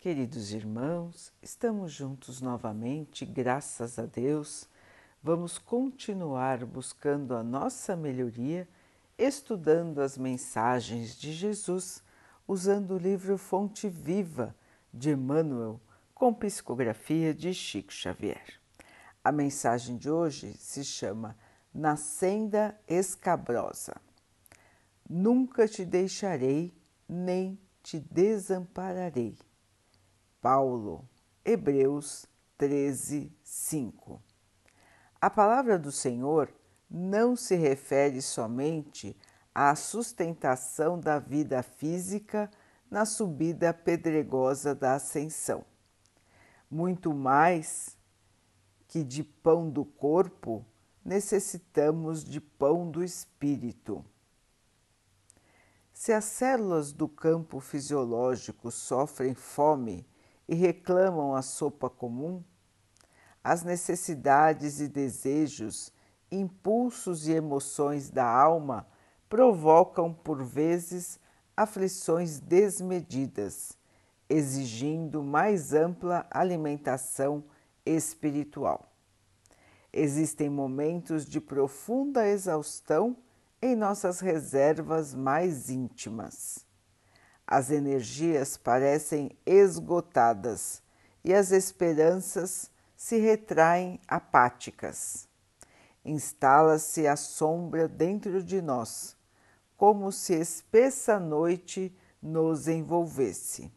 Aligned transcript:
Queridos 0.00 0.54
irmãos, 0.54 1.30
estamos 1.42 1.92
juntos 1.92 2.40
novamente, 2.40 3.26
graças 3.26 3.98
a 3.98 4.06
Deus. 4.06 4.66
Vamos 5.22 5.58
continuar 5.58 6.64
buscando 6.64 7.34
a 7.34 7.42
nossa 7.42 7.94
melhoria, 7.94 8.66
estudando 9.18 10.00
as 10.00 10.16
mensagens 10.16 11.14
de 11.18 11.34
Jesus, 11.34 12.02
usando 12.48 12.92
o 12.92 12.98
livro 12.98 13.36
Fonte 13.36 13.90
Viva 13.90 14.56
de 14.90 15.10
Emmanuel, 15.10 15.78
com 16.14 16.32
psicografia 16.32 17.34
de 17.34 17.52
Chico 17.52 17.92
Xavier. 17.92 18.58
A 19.22 19.30
mensagem 19.30 19.98
de 19.98 20.08
hoje 20.10 20.54
se 20.56 20.82
chama 20.82 21.36
Na 21.74 21.94
Senda 21.96 22.74
Escabrosa. 22.88 24.00
Nunca 25.06 25.68
te 25.68 25.84
deixarei, 25.84 26.72
nem 27.06 27.60
te 27.82 28.00
desampararei 28.00 29.36
Paulo, 30.40 31.06
Hebreus 31.44 32.24
13, 32.56 33.30
5. 33.42 34.22
A 35.20 35.28
palavra 35.28 35.78
do 35.78 35.92
Senhor 35.92 36.50
não 36.90 37.36
se 37.36 37.54
refere 37.56 38.22
somente 38.22 39.14
à 39.54 39.74
sustentação 39.74 40.98
da 40.98 41.18
vida 41.18 41.62
física 41.62 42.50
na 42.90 43.04
subida 43.04 43.74
pedregosa 43.74 44.74
da 44.74 44.94
ascensão. 44.94 45.62
Muito 46.70 47.12
mais 47.12 47.98
que 48.88 49.04
de 49.04 49.22
pão 49.22 49.68
do 49.68 49.84
corpo, 49.84 50.64
necessitamos 51.04 52.24
de 52.24 52.40
pão 52.40 52.90
do 52.90 53.04
espírito. 53.04 54.02
Se 55.92 56.14
as 56.14 56.24
células 56.24 56.92
do 56.92 57.06
campo 57.06 57.60
fisiológico 57.60 58.70
sofrem 58.70 59.34
fome 59.34 60.08
e 60.50 60.54
reclamam 60.56 61.32
a 61.32 61.42
sopa 61.42 61.88
comum, 61.88 62.42
as 63.42 63.62
necessidades 63.62 64.80
e 64.80 64.88
desejos, 64.88 65.92
impulsos 66.28 67.28
e 67.28 67.32
emoções 67.32 68.10
da 68.10 68.26
alma 68.26 68.84
provocam 69.28 70.12
por 70.12 70.42
vezes 70.42 71.20
aflições 71.56 72.40
desmedidas, 72.40 73.78
exigindo 74.28 75.22
mais 75.22 75.72
ampla 75.72 76.26
alimentação 76.28 77.44
espiritual. 77.86 78.92
Existem 79.92 80.50
momentos 80.50 81.26
de 81.26 81.40
profunda 81.40 82.26
exaustão 82.26 83.16
em 83.62 83.76
nossas 83.76 84.18
reservas 84.18 85.14
mais 85.14 85.70
íntimas 85.70 86.68
as 87.50 87.68
energias 87.72 88.56
parecem 88.56 89.36
esgotadas 89.44 90.80
e 91.24 91.34
as 91.34 91.50
esperanças 91.50 92.70
se 92.96 93.18
retraem 93.18 93.98
apáticas. 94.06 95.28
Instala-se 96.04 97.08
a 97.08 97.16
sombra 97.16 97.88
dentro 97.88 98.40
de 98.40 98.62
nós, 98.62 99.16
como 99.76 100.12
se 100.12 100.34
espessa 100.34 101.18
noite 101.18 101.92
nos 102.22 102.68
envolvesse. 102.68 103.72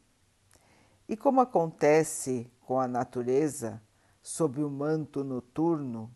E 1.10 1.18
como 1.18 1.42
acontece 1.42 2.52
com 2.62 2.80
a 2.80 2.88
natureza, 2.88 3.82
sob 4.22 4.64
o 4.64 4.70
manto 4.70 5.24
noturno, 5.24 6.14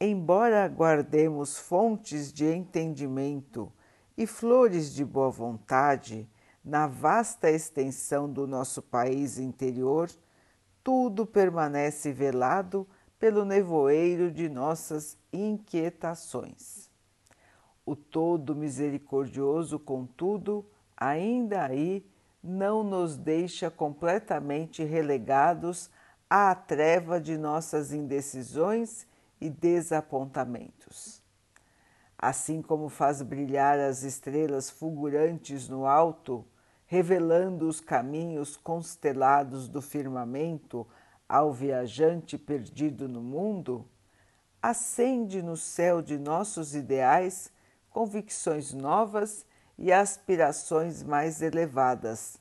embora 0.00 0.66
guardemos 0.68 1.58
fontes 1.58 2.32
de 2.32 2.46
entendimento 2.46 3.70
e 4.16 4.26
flores 4.26 4.92
de 4.94 5.04
boa 5.04 5.30
vontade 5.30 6.28
na 6.64 6.86
vasta 6.86 7.50
extensão 7.50 8.30
do 8.30 8.46
nosso 8.46 8.80
país 8.80 9.38
interior, 9.38 10.10
tudo 10.82 11.26
permanece 11.26 12.12
velado 12.12 12.86
pelo 13.18 13.44
nevoeiro 13.44 14.30
de 14.30 14.48
nossas 14.48 15.16
inquietações. 15.32 16.90
O 17.84 17.96
Todo 17.96 18.54
Misericordioso, 18.54 19.78
contudo, 19.78 20.64
ainda 20.96 21.64
aí 21.64 22.04
não 22.42 22.82
nos 22.82 23.16
deixa 23.16 23.70
completamente 23.70 24.82
relegados 24.82 25.90
à 26.28 26.54
treva 26.54 27.20
de 27.20 27.36
nossas 27.36 27.92
indecisões 27.92 29.06
e 29.40 29.50
desapontamentos. 29.50 31.22
Assim 32.18 32.62
como 32.62 32.88
faz 32.88 33.20
brilhar 33.20 33.78
as 33.78 34.02
estrelas 34.04 34.70
fulgurantes 34.70 35.68
no 35.68 35.86
alto, 35.86 36.44
revelando 36.92 37.66
os 37.68 37.80
caminhos 37.80 38.54
constelados 38.54 39.66
do 39.66 39.80
firmamento 39.80 40.86
ao 41.26 41.50
viajante 41.50 42.36
perdido 42.36 43.08
no 43.08 43.22
mundo, 43.22 43.88
acende 44.60 45.40
no 45.40 45.56
céu 45.56 46.02
de 46.02 46.18
nossos 46.18 46.74
ideais 46.74 47.50
convicções 47.88 48.74
novas 48.74 49.46
e 49.78 49.90
aspirações 49.90 51.02
mais 51.02 51.40
elevadas, 51.40 52.36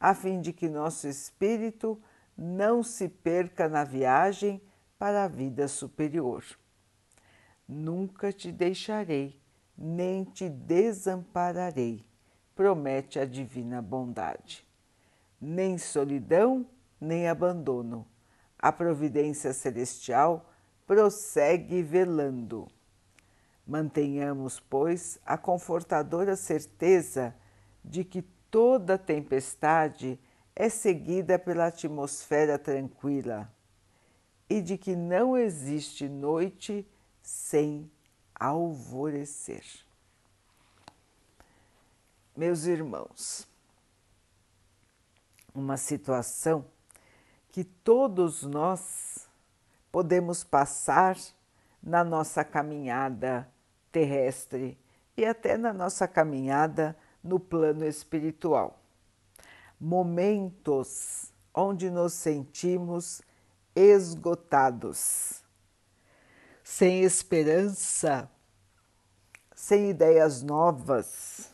a 0.00 0.14
fim 0.14 0.40
de 0.40 0.54
que 0.54 0.66
nosso 0.66 1.06
espírito 1.06 2.00
não 2.34 2.82
se 2.82 3.06
perca 3.06 3.68
na 3.68 3.84
viagem 3.84 4.62
para 4.98 5.24
a 5.24 5.28
vida 5.28 5.68
superior. 5.68 6.42
Nunca 7.68 8.32
te 8.32 8.50
deixarei, 8.50 9.38
nem 9.76 10.24
te 10.24 10.48
desampararei 10.48 12.08
promete 12.60 13.18
a 13.18 13.24
divina 13.24 13.80
bondade. 13.80 14.68
Nem 15.40 15.78
solidão, 15.78 16.66
nem 17.00 17.26
abandono. 17.26 18.06
A 18.58 18.70
providência 18.70 19.54
celestial 19.54 20.52
prossegue 20.86 21.82
velando. 21.82 22.68
Mantenhamos, 23.66 24.60
pois, 24.60 25.18
a 25.24 25.38
confortadora 25.38 26.36
certeza 26.36 27.34
de 27.82 28.04
que 28.04 28.20
toda 28.50 28.98
tempestade 28.98 30.20
é 30.54 30.68
seguida 30.68 31.38
pela 31.38 31.68
atmosfera 31.68 32.58
tranquila 32.58 33.50
e 34.50 34.60
de 34.60 34.76
que 34.76 34.94
não 34.94 35.34
existe 35.34 36.10
noite 36.10 36.86
sem 37.22 37.90
alvorecer. 38.34 39.64
Meus 42.40 42.64
irmãos, 42.64 43.46
uma 45.54 45.76
situação 45.76 46.64
que 47.52 47.62
todos 47.62 48.44
nós 48.44 49.28
podemos 49.92 50.42
passar 50.42 51.18
na 51.82 52.02
nossa 52.02 52.42
caminhada 52.42 53.46
terrestre 53.92 54.78
e 55.18 55.26
até 55.26 55.58
na 55.58 55.70
nossa 55.74 56.08
caminhada 56.08 56.96
no 57.22 57.38
plano 57.38 57.84
espiritual. 57.84 58.80
Momentos 59.78 61.30
onde 61.52 61.90
nos 61.90 62.14
sentimos 62.14 63.20
esgotados, 63.76 65.44
sem 66.64 67.02
esperança, 67.02 68.30
sem 69.54 69.90
ideias 69.90 70.40
novas 70.40 71.49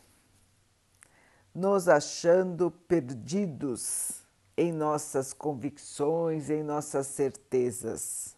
nos 1.57 1.89
achando 1.89 2.71
perdidos 2.71 4.21
em 4.59 4.71
nossas 4.71 5.33
convicções, 5.33 6.51
em 6.51 6.63
nossas 6.63 7.07
certezas. 7.07 8.37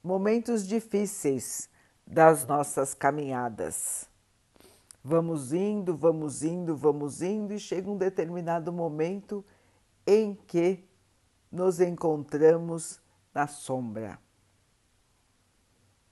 Momentos 0.00 0.64
difíceis 0.64 1.68
das 2.06 2.46
nossas 2.46 2.94
caminhadas. 2.94 4.08
Vamos 5.02 5.52
indo, 5.52 5.96
vamos 5.96 6.44
indo, 6.44 6.76
vamos 6.76 7.20
indo, 7.20 7.52
e 7.52 7.58
chega 7.58 7.90
um 7.90 7.98
determinado 7.98 8.72
momento 8.72 9.44
em 10.06 10.36
que 10.46 10.84
nos 11.50 11.80
encontramos 11.80 13.00
na 13.34 13.48
sombra, 13.48 14.20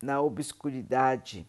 na 0.02 0.20
obscuridade 0.20 1.49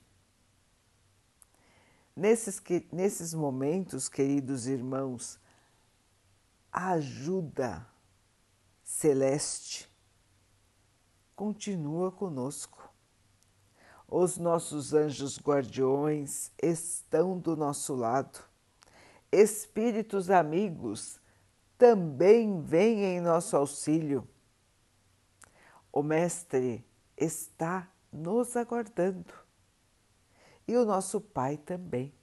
Nesses, 2.16 2.60
que, 2.60 2.88
nesses 2.92 3.34
momentos, 3.34 4.08
queridos 4.08 4.68
irmãos, 4.68 5.40
a 6.72 6.92
ajuda 6.92 7.88
celeste 8.84 9.90
continua 11.36 12.12
conosco. 12.12 12.94
Os 14.08 14.38
nossos 14.38 14.94
anjos 14.94 15.40
guardiões 15.40 16.52
estão 16.62 17.40
do 17.40 17.56
nosso 17.56 17.96
lado. 17.96 18.40
Espíritos 19.32 20.30
amigos 20.30 21.20
também 21.80 22.62
vêm 22.62 23.04
em 23.06 23.22
nosso 23.22 23.58
auxílio. 23.58 24.28
O 25.92 26.04
Mestre 26.04 26.86
está 27.18 27.92
nos 28.12 28.56
aguardando 28.56 29.43
e 30.68 30.76
o 30.76 30.86
nosso 30.86 31.20
Pai 31.20 31.58
também. 31.58 32.14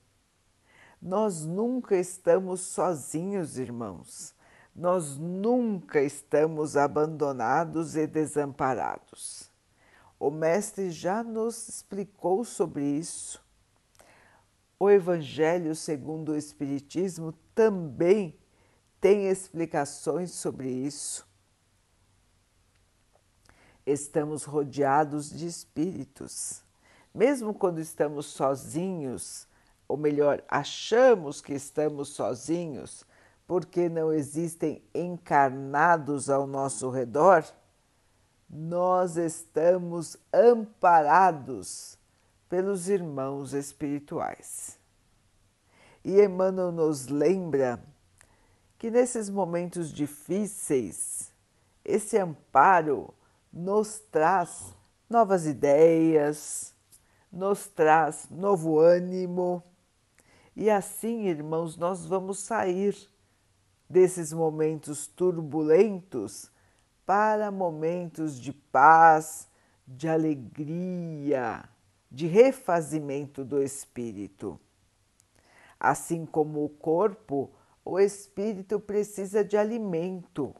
Nós 1.00 1.44
nunca 1.44 1.96
estamos 1.96 2.60
sozinhos, 2.60 3.58
irmãos. 3.58 4.34
nós 4.74 5.18
nunca 5.18 6.00
estamos 6.00 6.76
abandonados 6.76 7.96
e 7.96 8.06
desamparados. 8.06 9.50
O 10.18 10.30
Mestre 10.30 10.90
já 10.90 11.22
nos 11.22 11.68
explicou 11.68 12.44
sobre 12.44 12.84
isso. 12.84 13.42
O 14.78 14.88
Evangelho 14.88 15.74
segundo 15.74 16.32
o 16.32 16.36
Espiritismo 16.36 17.32
também 17.54 18.38
tem 19.00 19.28
explicações 19.28 20.30
sobre 20.30 20.68
isso. 20.68 21.26
Estamos 23.84 24.44
rodeados 24.44 25.30
de 25.30 25.46
espíritos. 25.46 26.62
Mesmo 27.14 27.52
quando 27.52 27.80
estamos 27.80 28.26
sozinhos, 28.26 29.48
ou 29.88 29.96
melhor, 29.96 30.42
achamos 30.48 31.40
que 31.40 31.52
estamos 31.52 32.10
sozinhos, 32.10 33.04
porque 33.46 33.88
não 33.88 34.12
existem 34.12 34.82
encarnados 34.94 36.30
ao 36.30 36.46
nosso 36.46 36.88
redor, 36.88 37.44
nós 38.48 39.16
estamos 39.16 40.16
amparados 40.32 41.98
pelos 42.48 42.88
irmãos 42.88 43.52
espirituais. 43.52 44.78
E 46.04 46.20
Emmanuel 46.20 46.72
nos 46.72 47.08
lembra 47.08 47.82
que 48.78 48.90
nesses 48.90 49.28
momentos 49.28 49.92
difíceis, 49.92 51.32
esse 51.84 52.16
amparo 52.16 53.12
nos 53.52 53.98
traz 53.98 54.74
novas 55.08 55.46
ideias, 55.46 56.74
nos 57.30 57.66
traz 57.68 58.28
novo 58.30 58.78
ânimo. 58.78 59.62
E 60.56 60.68
assim, 60.68 61.26
irmãos, 61.26 61.76
nós 61.76 62.04
vamos 62.04 62.40
sair 62.40 62.96
desses 63.88 64.32
momentos 64.32 65.06
turbulentos 65.06 66.50
para 67.06 67.50
momentos 67.50 68.38
de 68.38 68.52
paz, 68.52 69.48
de 69.86 70.08
alegria, 70.08 71.68
de 72.10 72.26
refazimento 72.26 73.44
do 73.44 73.62
espírito. 73.62 74.60
Assim 75.78 76.26
como 76.26 76.64
o 76.64 76.68
corpo, 76.68 77.50
o 77.84 77.98
espírito 77.98 78.78
precisa 78.78 79.42
de 79.42 79.56
alimento. 79.56 80.54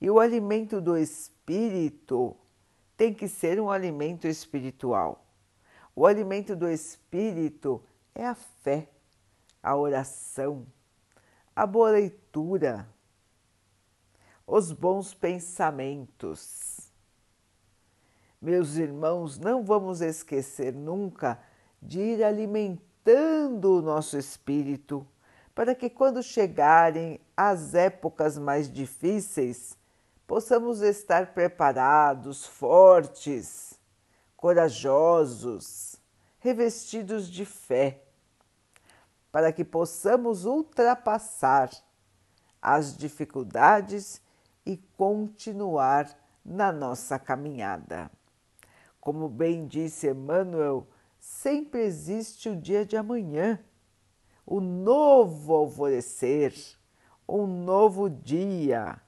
E 0.00 0.10
o 0.10 0.18
alimento 0.18 0.80
do 0.80 0.96
espírito 0.96 2.36
tem 2.96 3.12
que 3.12 3.28
ser 3.28 3.60
um 3.60 3.70
alimento 3.70 4.26
espiritual. 4.26 5.24
O 5.94 6.06
alimento 6.06 6.54
do 6.54 6.68
espírito 6.68 7.82
é 8.14 8.26
a 8.26 8.34
fé, 8.34 8.88
a 9.62 9.76
oração, 9.76 10.66
a 11.54 11.66
boa 11.66 11.90
leitura, 11.90 12.88
os 14.46 14.72
bons 14.72 15.14
pensamentos. 15.14 16.90
Meus 18.40 18.76
irmãos, 18.76 19.38
não 19.38 19.64
vamos 19.64 20.00
esquecer 20.00 20.72
nunca 20.72 21.38
de 21.82 22.00
ir 22.00 22.24
alimentando 22.24 23.78
o 23.78 23.82
nosso 23.82 24.16
espírito, 24.16 25.06
para 25.54 25.74
que 25.74 25.90
quando 25.90 26.22
chegarem 26.22 27.20
as 27.36 27.74
épocas 27.74 28.38
mais 28.38 28.70
difíceis, 28.70 29.76
possamos 30.26 30.80
estar 30.80 31.34
preparados, 31.34 32.46
fortes, 32.46 33.79
corajosos, 34.40 35.96
revestidos 36.38 37.28
de 37.28 37.44
fé 37.44 38.02
para 39.30 39.52
que 39.52 39.62
possamos 39.62 40.46
ultrapassar 40.46 41.70
as 42.60 42.96
dificuldades 42.96 44.22
e 44.64 44.78
continuar 44.96 46.18
na 46.42 46.72
nossa 46.72 47.18
caminhada. 47.18 48.10
Como 48.98 49.28
bem 49.28 49.66
disse 49.66 50.08
Emmanuel, 50.08 50.88
sempre 51.18 51.82
existe 51.82 52.48
o 52.48 52.56
dia 52.56 52.86
de 52.86 52.96
amanhã, 52.96 53.62
o 54.46 54.58
novo 54.58 55.54
alvorecer, 55.54 56.54
um 57.28 57.46
novo 57.46 58.08
dia. 58.08 58.98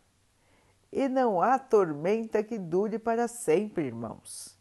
E 0.93 1.09
não 1.09 1.41
há 1.41 1.59
tormenta 1.59 2.43
que 2.43 2.59
dure 2.59 2.99
para 2.99 3.27
sempre, 3.27 3.87
irmãos. 3.87 4.61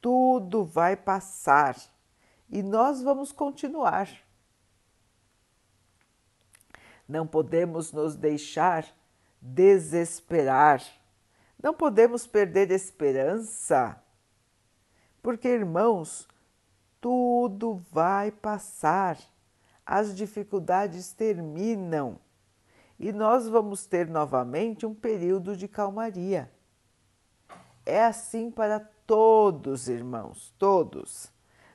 Tudo 0.00 0.64
vai 0.64 0.96
passar 0.96 1.76
e 2.48 2.62
nós 2.62 3.02
vamos 3.02 3.32
continuar 3.32 4.08
não 7.08 7.26
podemos 7.26 7.90
nos 7.90 8.14
deixar 8.14 8.86
desesperar, 9.40 10.82
não 11.60 11.72
podemos 11.72 12.26
perder 12.26 12.70
esperança, 12.70 14.00
porque, 15.22 15.48
irmãos, 15.48 16.28
tudo 17.00 17.82
vai 17.90 18.30
passar, 18.30 19.18
as 19.86 20.14
dificuldades 20.14 21.12
terminam 21.12 22.18
e 22.98 23.10
nós 23.12 23.48
vamos 23.48 23.86
ter 23.86 24.06
novamente 24.06 24.84
um 24.84 24.94
período 24.94 25.56
de 25.56 25.66
calmaria. 25.66 26.50
É 27.86 28.04
assim 28.04 28.50
para 28.50 28.86
todos, 29.08 29.88
irmãos, 29.88 30.54
todos. 30.56 31.32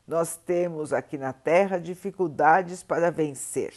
Nós 0.07 0.37
temos 0.37 0.93
aqui 0.93 1.17
na 1.17 1.33
Terra 1.33 1.77
dificuldades 1.77 2.81
para 2.81 3.11
vencer 3.11 3.73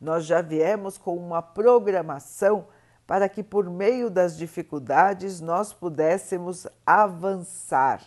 nós 0.00 0.24
já 0.24 0.40
viemos 0.40 0.96
com 0.96 1.14
uma 1.16 1.42
programação 1.42 2.66
para 3.06 3.28
que, 3.28 3.42
por 3.42 3.68
meio 3.68 4.08
das 4.08 4.36
dificuldades, 4.36 5.40
nós 5.40 5.72
pudéssemos 5.72 6.66
avançar, 6.86 8.00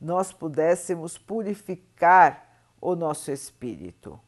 nós 0.00 0.32
pudéssemos 0.32 1.18
purificar 1.18 2.48
o 2.80 2.94
nosso 2.94 3.32
espírito. 3.32 4.20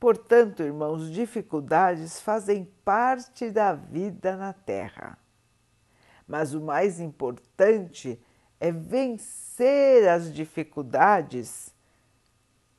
Portanto, 0.00 0.62
irmãos, 0.62 1.10
dificuldades 1.10 2.20
fazem 2.20 2.64
parte 2.84 3.50
da 3.50 3.72
vida 3.74 4.36
na 4.36 4.52
Terra. 4.52 5.16
Mas 6.26 6.52
o 6.52 6.60
mais 6.60 7.00
importante 7.00 8.12
é 8.12 8.33
vencer 8.70 10.08
as 10.08 10.32
dificuldades 10.32 11.74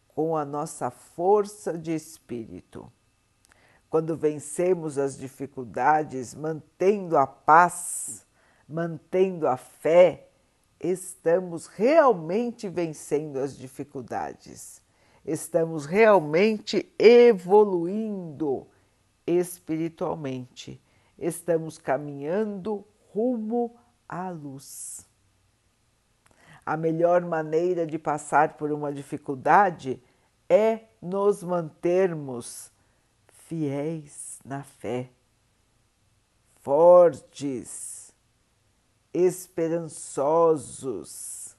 com 0.07 0.35
a 0.37 0.45
nossa 0.45 0.89
força 0.89 1.77
de 1.77 1.93
espírito. 1.93 2.91
Quando 3.89 4.15
vencemos 4.15 4.97
as 4.97 5.17
dificuldades, 5.17 6.33
mantendo 6.33 7.17
a 7.17 7.27
paz, 7.27 8.25
mantendo 8.67 9.47
a 9.47 9.57
fé, 9.57 10.29
estamos 10.79 11.67
realmente 11.67 12.67
vencendo 12.67 13.39
as 13.39 13.57
dificuldades. 13.57 14.81
Estamos 15.25 15.85
realmente 15.85 16.93
evoluindo 16.99 18.67
espiritualmente. 19.25 20.81
Estamos 21.17 21.77
caminhando 21.77 22.85
rumo 23.13 23.75
à 24.07 24.29
luz. 24.29 25.07
A 26.65 26.75
melhor 26.75 27.21
maneira 27.21 27.85
de 27.85 27.99
passar 27.99 28.57
por 28.57 28.71
uma 28.71 28.91
dificuldade 28.91 30.01
é 30.49 30.85
nos 31.01 31.43
mantermos 31.43 32.71
fiéis 33.27 34.39
na 34.43 34.63
fé, 34.63 35.11
fortes, 36.61 38.11
esperançosos, 39.13 41.55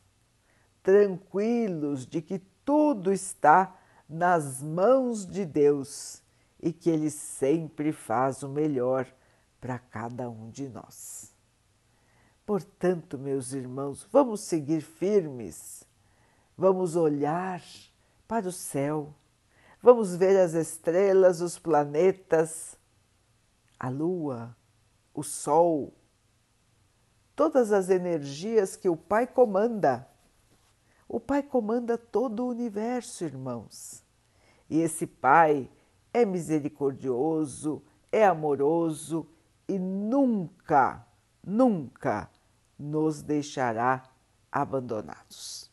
tranquilos 0.82 2.04
de 2.04 2.20
que 2.20 2.40
tudo 2.64 3.12
está 3.12 3.78
nas 4.08 4.62
mãos 4.62 5.24
de 5.24 5.44
Deus 5.44 6.20
e 6.60 6.72
que 6.72 6.90
Ele 6.90 7.10
sempre 7.10 7.92
faz 7.92 8.42
o 8.42 8.48
melhor 8.48 9.06
para 9.60 9.78
cada 9.78 10.28
um 10.28 10.50
de 10.50 10.68
nós. 10.68 11.35
Portanto, 12.46 13.18
meus 13.18 13.52
irmãos, 13.52 14.08
vamos 14.10 14.40
seguir 14.40 14.80
firmes, 14.80 15.84
vamos 16.56 16.96
olhar 16.96 17.60
para 18.26 18.48
o 18.48 18.52
céu 18.52 19.12
Vamos 19.86 20.16
ver 20.16 20.36
as 20.36 20.52
estrelas, 20.54 21.40
os 21.40 21.60
planetas, 21.60 22.76
a 23.78 23.88
lua, 23.88 24.56
o 25.14 25.22
sol, 25.22 25.94
todas 27.36 27.70
as 27.70 27.88
energias 27.88 28.74
que 28.74 28.88
o 28.88 28.96
Pai 28.96 29.28
comanda. 29.28 30.08
O 31.08 31.20
Pai 31.20 31.40
comanda 31.40 31.96
todo 31.96 32.40
o 32.40 32.48
universo, 32.48 33.24
irmãos. 33.24 34.02
E 34.68 34.80
esse 34.80 35.06
Pai 35.06 35.70
é 36.12 36.24
misericordioso, 36.24 37.80
é 38.10 38.26
amoroso 38.26 39.24
e 39.68 39.78
nunca, 39.78 41.06
nunca 41.44 42.28
nos 42.78 43.22
deixará 43.22 44.02
abandonados. 44.50 45.70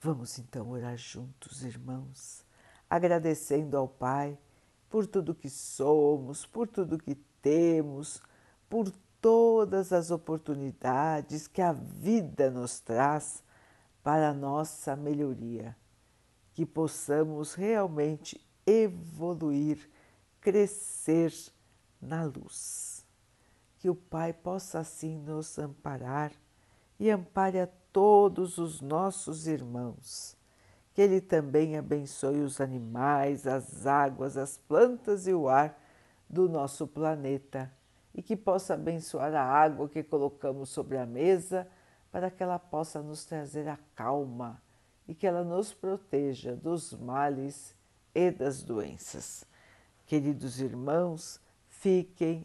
Vamos 0.00 0.38
então 0.38 0.70
orar 0.70 0.96
juntos, 0.96 1.64
irmãos, 1.64 2.44
agradecendo 2.88 3.76
ao 3.76 3.88
Pai 3.88 4.38
por 4.88 5.06
tudo 5.06 5.34
que 5.34 5.50
somos, 5.50 6.46
por 6.46 6.68
tudo 6.68 6.98
que 6.98 7.16
temos, 7.42 8.22
por 8.68 8.90
todas 9.20 9.92
as 9.92 10.10
oportunidades 10.10 11.48
que 11.48 11.60
a 11.60 11.72
vida 11.72 12.50
nos 12.50 12.78
traz 12.78 13.42
para 14.02 14.28
a 14.28 14.32
nossa 14.32 14.94
melhoria, 14.94 15.76
que 16.54 16.64
possamos 16.64 17.54
realmente 17.54 18.40
evoluir, 18.64 19.90
crescer 20.40 21.32
na 22.00 22.22
luz. 22.22 22.95
Que 23.86 23.90
o 23.90 23.94
Pai 23.94 24.32
possa 24.32 24.80
assim 24.80 25.16
nos 25.16 25.60
amparar 25.60 26.32
e 26.98 27.08
ampare 27.08 27.60
a 27.60 27.68
todos 27.92 28.58
os 28.58 28.80
nossos 28.80 29.46
irmãos. 29.46 30.36
Que 30.92 31.02
Ele 31.02 31.20
também 31.20 31.78
abençoe 31.78 32.40
os 32.40 32.60
animais, 32.60 33.46
as 33.46 33.86
águas, 33.86 34.36
as 34.36 34.56
plantas 34.56 35.28
e 35.28 35.32
o 35.32 35.48
ar 35.48 35.80
do 36.28 36.48
nosso 36.48 36.84
planeta 36.88 37.72
e 38.12 38.20
que 38.20 38.34
possa 38.34 38.74
abençoar 38.74 39.32
a 39.32 39.44
água 39.44 39.88
que 39.88 40.02
colocamos 40.02 40.68
sobre 40.70 40.98
a 40.98 41.06
mesa 41.06 41.68
para 42.10 42.28
que 42.28 42.42
ela 42.42 42.58
possa 42.58 43.00
nos 43.00 43.24
trazer 43.24 43.68
a 43.68 43.78
calma 43.94 44.60
e 45.06 45.14
que 45.14 45.28
ela 45.28 45.44
nos 45.44 45.72
proteja 45.72 46.56
dos 46.56 46.92
males 46.92 47.72
e 48.12 48.32
das 48.32 48.64
doenças. 48.64 49.44
Queridos 50.06 50.60
irmãos, 50.60 51.40
fiquem, 51.68 52.44